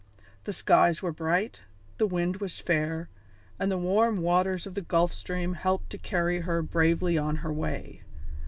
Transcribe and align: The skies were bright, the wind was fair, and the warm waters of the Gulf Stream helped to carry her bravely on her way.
The 0.45 0.51
skies 0.53 1.03
were 1.03 1.11
bright, 1.11 1.61
the 1.99 2.07
wind 2.07 2.37
was 2.37 2.59
fair, 2.59 3.07
and 3.59 3.71
the 3.71 3.77
warm 3.77 4.23
waters 4.23 4.65
of 4.65 4.73
the 4.73 4.81
Gulf 4.81 5.13
Stream 5.13 5.53
helped 5.53 5.91
to 5.91 5.99
carry 5.99 6.39
her 6.39 6.63
bravely 6.63 7.19
on 7.19 7.35
her 7.45 7.53
way. 7.53 8.01